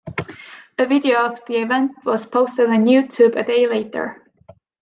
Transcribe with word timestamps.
A 0.79 0.87
video 0.87 1.19
of 1.27 1.45
the 1.45 1.57
event 1.57 1.91
was 2.05 2.25
posted 2.25 2.71
on 2.71 2.87
YouTube 2.87 3.35
a 3.37 3.43
day 3.43 3.67
later. 3.67 4.23